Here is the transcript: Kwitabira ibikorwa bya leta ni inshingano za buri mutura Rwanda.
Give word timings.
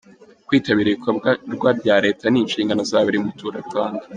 Kwitabira 0.47 0.87
ibikorwa 0.89 1.69
bya 1.79 1.95
leta 2.05 2.25
ni 2.29 2.39
inshingano 2.41 2.81
za 2.89 2.99
buri 3.05 3.17
mutura 3.25 3.57
Rwanda. 3.67 4.03